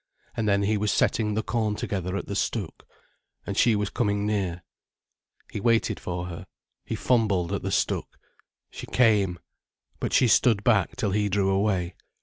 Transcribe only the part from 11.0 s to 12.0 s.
he drew away.